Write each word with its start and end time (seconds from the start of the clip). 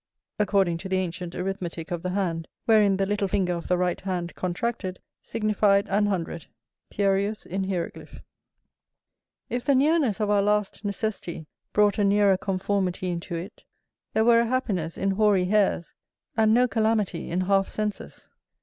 [BQ] 0.39 0.45
[BQ] 0.45 0.45
According 0.49 0.77
to 0.79 0.89
the 0.89 0.97
ancient 0.97 1.33
arithmetick 1.35 1.91
of 1.91 2.01
the 2.01 2.09
hand, 2.09 2.47
wherein 2.65 2.97
the 2.97 3.05
little 3.05 3.27
finger 3.27 3.53
of 3.53 3.67
the 3.67 3.77
right 3.77 4.01
hand 4.01 4.33
contracted, 4.33 4.97
signified 5.21 5.85
an 5.89 6.07
hundred. 6.07 6.47
Pierius 6.89 7.45
in 7.45 7.65
Hieroglyph. 7.69 8.19
If 9.47 9.63
the 9.63 9.75
nearness 9.75 10.19
of 10.19 10.31
our 10.31 10.41
last 10.41 10.83
necessity 10.83 11.45
brought 11.71 11.99
a 11.99 12.03
nearer 12.03 12.35
conformity 12.35 13.11
into 13.11 13.35
it, 13.35 13.63
there 14.13 14.25
were 14.25 14.39
a 14.39 14.47
happiness 14.47 14.97
in 14.97 15.11
hoary 15.11 15.45
hairs, 15.45 15.93
and 16.35 16.51
no 16.51 16.67
calamity 16.67 17.29
in 17.29 17.41
half 17.41 17.69
senses. 17.69 18.27